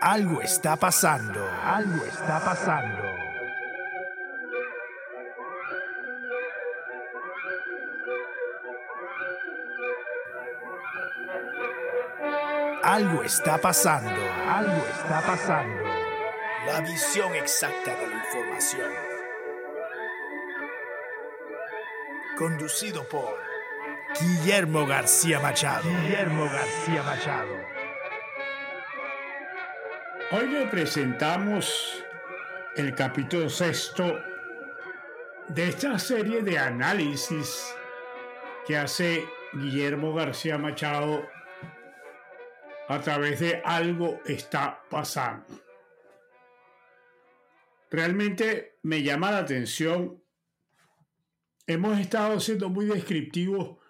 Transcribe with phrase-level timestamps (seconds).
[0.00, 1.48] Algo está pasando.
[1.64, 3.02] Algo está pasando.
[12.82, 14.20] Algo está pasando.
[14.46, 15.84] Algo está pasando.
[16.66, 18.92] La visión exacta de la información.
[22.36, 23.53] Conducido por
[24.20, 25.88] Guillermo García Machado.
[25.88, 27.56] Guillermo García Machado.
[30.30, 32.04] Hoy le presentamos
[32.76, 34.20] el capítulo sexto
[35.48, 37.74] de esta serie de análisis
[38.66, 41.26] que hace Guillermo García Machado
[42.88, 45.60] a través de algo está pasando.
[47.90, 50.22] Realmente me llama la atención.
[51.66, 53.83] Hemos estado siendo muy descriptivos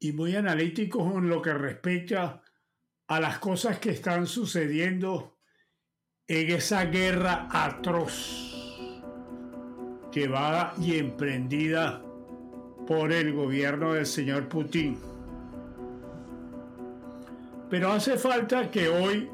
[0.00, 2.42] y muy analíticos en lo que respecta
[3.08, 5.38] a las cosas que están sucediendo
[6.26, 8.54] en esa guerra atroz
[10.12, 12.02] llevada y emprendida
[12.86, 14.98] por el gobierno del señor Putin.
[17.70, 19.30] Pero hace falta que hoy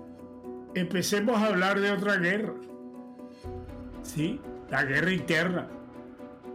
[0.74, 2.54] empecemos a hablar de otra guerra.
[4.02, 4.40] Sí,
[4.70, 5.68] la guerra interna.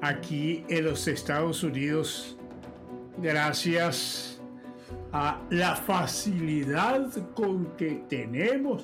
[0.01, 2.38] Aquí en los Estados Unidos,
[3.22, 4.42] gracias
[5.12, 8.84] a la facilidad con que tenemos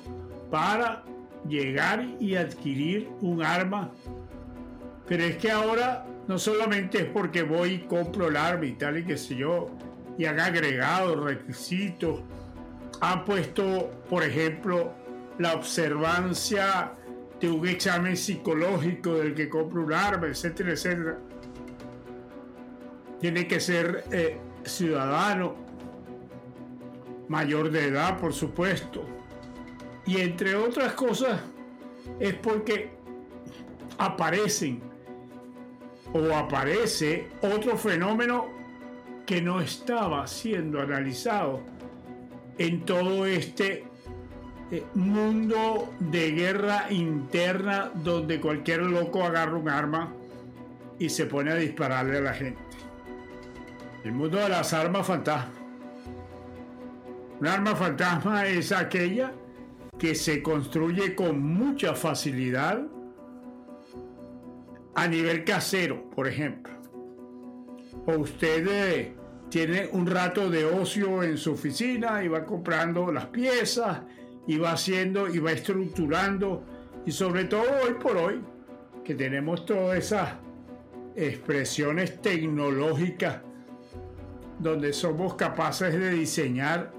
[0.50, 1.04] para
[1.48, 3.90] llegar y adquirir un arma.
[5.06, 8.98] Pero es que ahora no solamente es porque voy y compro el arma y tal
[8.98, 9.70] y qué sé yo,
[10.18, 12.20] y han agregado requisitos,
[13.00, 14.92] han puesto, por ejemplo,
[15.38, 16.92] la observancia
[17.40, 21.18] de un examen psicológico del que compra un arma, etcétera, etcétera.
[23.26, 25.56] Tiene que ser eh, ciudadano,
[27.26, 29.04] mayor de edad, por supuesto
[30.06, 31.40] y entre otras cosas
[32.20, 32.90] es porque
[33.98, 34.80] aparecen
[36.12, 38.46] o aparece otro fenómeno
[39.26, 41.62] que no estaba siendo analizado
[42.58, 43.86] en todo este
[44.70, 50.12] eh, mundo de guerra interna donde cualquier loco agarra un arma
[51.00, 52.66] y se pone a dispararle a la gente.
[54.06, 55.52] El mundo de las armas fantasma.
[57.40, 59.32] Un arma fantasma es aquella
[59.98, 62.86] que se construye con mucha facilidad
[64.94, 66.72] a nivel casero, por ejemplo.
[68.06, 69.16] O usted eh,
[69.50, 74.02] tiene un rato de ocio en su oficina y va comprando las piezas
[74.46, 76.64] y va haciendo y va estructurando
[77.04, 78.40] y sobre todo hoy por hoy
[79.02, 80.34] que tenemos todas esas
[81.16, 83.45] expresiones tecnológicas
[84.58, 86.92] donde somos capaces de diseñar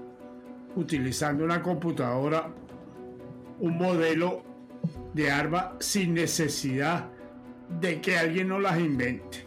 [0.76, 2.50] utilizando una computadora
[3.60, 4.42] un modelo
[5.14, 7.06] de arma sin necesidad
[7.80, 9.44] de que alguien no las invente.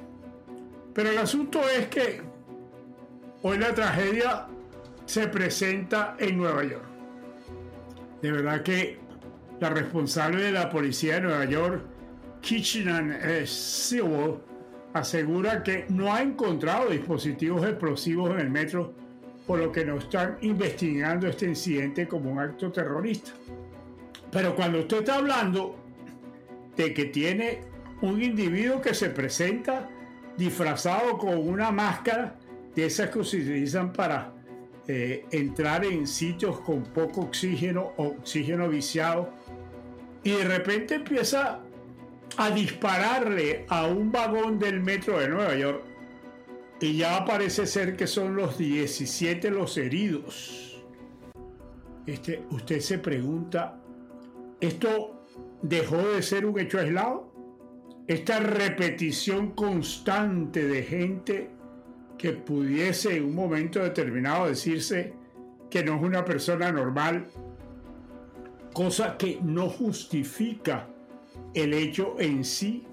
[0.93, 2.21] Pero el asunto es que
[3.41, 4.47] hoy la tragedia
[5.05, 6.85] se presenta en Nueva York.
[8.21, 8.99] De verdad que
[9.59, 11.81] la responsable de la policía de Nueva York,
[12.41, 14.39] Kitchener Sewell,
[14.93, 18.93] asegura que no ha encontrado dispositivos explosivos en el metro,
[19.47, 23.31] por lo que no están investigando este incidente como un acto terrorista.
[24.31, 25.75] Pero cuando usted está hablando
[26.75, 27.61] de que tiene
[28.01, 29.89] un individuo que se presenta
[30.37, 32.35] disfrazado con una máscara
[32.75, 34.33] de esas que se utilizan para
[34.87, 39.29] eh, entrar en sitios con poco oxígeno o oxígeno viciado
[40.23, 41.59] y de repente empieza
[42.37, 45.83] a dispararle a un vagón del metro de Nueva York
[46.79, 50.83] y ya parece ser que son los 17 los heridos.
[52.07, 53.81] Este, usted se pregunta
[54.61, 55.23] esto
[55.63, 57.31] dejó de ser un hecho aislado.
[58.07, 61.49] Esta repetición constante de gente
[62.17, 65.13] que pudiese en un momento determinado decirse
[65.71, 67.27] que no es una persona normal,
[68.73, 70.87] cosa que no justifica
[71.53, 72.85] el hecho en sí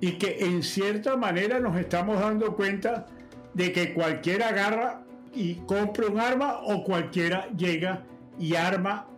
[0.00, 3.06] y que en cierta manera nos estamos dando cuenta
[3.54, 8.04] de que cualquiera agarra y compra un arma o cualquiera llega
[8.38, 9.08] y arma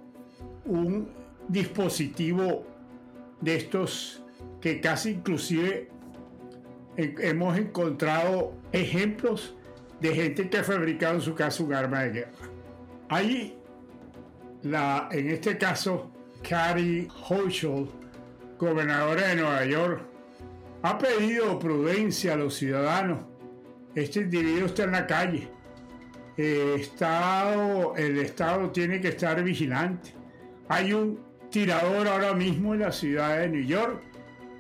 [0.65, 1.09] un
[1.49, 2.65] dispositivo
[3.41, 4.23] de estos
[4.61, 5.91] que casi inclusive
[6.97, 9.55] hemos encontrado ejemplos
[10.01, 12.33] de gente que ha fabricado en su casa un arma de guerra.
[13.09, 13.59] Ahí,
[14.63, 16.11] la, en este caso,
[16.49, 17.89] Carrie Hochul,
[18.59, 20.03] gobernadora de Nueva York,
[20.83, 23.19] ha pedido prudencia a los ciudadanos
[23.95, 25.49] Este individuo está en la calle.
[26.37, 30.13] Estado, el Estado tiene que estar vigilante.
[30.69, 31.19] Hay un
[31.51, 34.03] tirador ahora mismo en la ciudad de New York.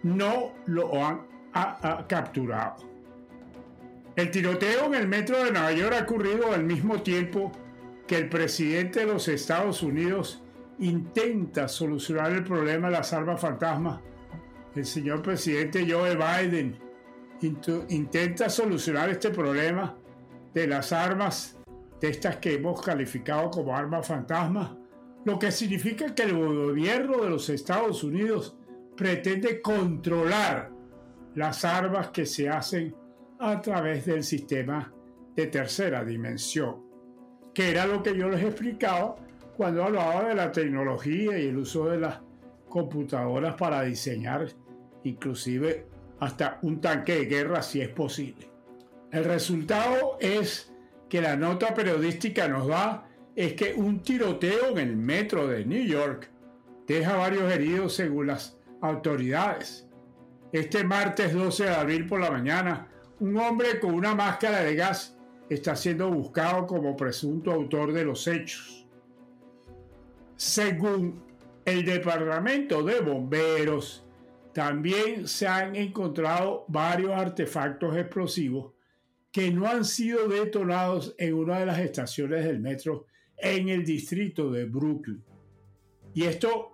[0.03, 1.27] No lo han
[2.09, 2.77] capturado.
[4.17, 7.53] El tiroteo en el metro de Nueva York ha ocurrido al mismo tiempo
[8.07, 10.43] que el presidente de los Estados Unidos
[10.79, 14.01] intenta solucionar el problema de las armas fantasmas.
[14.75, 16.79] El señor presidente Joe Biden
[17.89, 19.97] intenta solucionar este problema
[20.53, 21.59] de las armas,
[22.01, 24.73] de estas que hemos calificado como armas fantasmas,
[25.25, 28.57] lo que significa que el gobierno de los Estados Unidos
[28.97, 30.71] pretende controlar
[31.35, 32.95] las armas que se hacen
[33.39, 34.93] a través del sistema
[35.35, 36.83] de tercera dimensión,
[37.53, 39.17] que era lo que yo les explicaba
[39.57, 42.21] cuando hablaba de la tecnología y el uso de las
[42.69, 44.49] computadoras para diseñar
[45.05, 45.87] inclusive
[46.21, 48.51] hasta un tanque de guerra si es posible.
[49.11, 50.73] El resultado es
[51.09, 55.85] que la nota periodística nos da es que un tiroteo en el metro de New
[55.85, 56.31] York
[56.87, 59.89] deja varios heridos según las autoridades.
[60.53, 62.89] Este martes 12 de abril por la mañana,
[63.21, 65.17] un hombre con una máscara de gas
[65.49, 68.86] está siendo buscado como presunto autor de los hechos.
[70.37, 71.23] Según
[71.65, 74.05] el Departamento de Bomberos,
[74.53, 78.73] también se han encontrado varios artefactos explosivos
[79.33, 83.07] que no han sido detonados en una de las estaciones del metro
[83.37, 85.23] en el distrito de Brooklyn.
[86.15, 86.73] Y esto,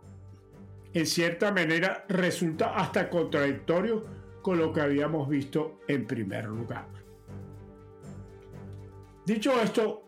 [0.93, 4.05] en cierta manera, resulta hasta contradictorio
[4.43, 6.87] con lo que habíamos visto en primer lugar.
[9.25, 10.05] Dicho esto,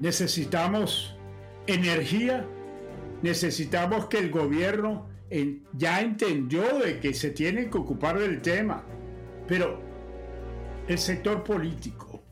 [0.00, 1.17] necesitamos
[1.68, 2.44] energía,
[3.22, 5.06] necesitamos que el gobierno
[5.74, 8.84] ya entendió de que se tiene que ocupar del tema,
[9.46, 9.80] pero
[10.86, 12.22] el sector político,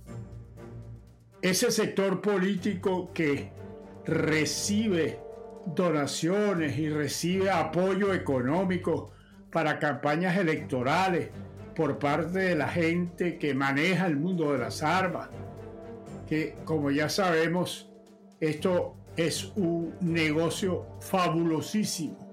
[1.43, 3.53] ese sector político que
[4.07, 5.21] recibe
[5.67, 9.13] donaciones y recibe apoyo económico
[9.51, 11.31] para campañas electorales
[11.75, 15.29] por parte de la gente que maneja el mundo de las armas,
[16.27, 17.91] que como ya sabemos,
[18.41, 22.27] esto es un negocio fabulosísimo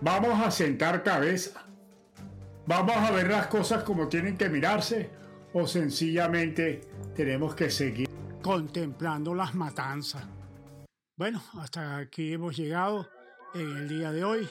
[0.00, 1.64] Vamos a sentar cabeza.
[2.66, 5.10] Vamos a ver las cosas como tienen que mirarse
[5.52, 6.82] o sencillamente
[7.14, 8.08] tenemos que seguir
[8.42, 10.24] contemplando las matanzas.
[11.16, 13.08] Bueno, hasta aquí hemos llegado
[13.54, 14.48] en el día de hoy.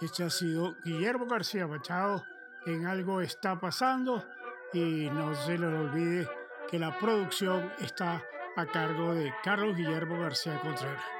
[0.00, 2.22] Este ha sido Guillermo García Machado
[2.66, 4.24] en Algo está pasando
[4.72, 6.28] y no se les olvide
[6.70, 8.22] que la producción está
[8.58, 11.17] a cargo de Carlos Guillermo García Contreras.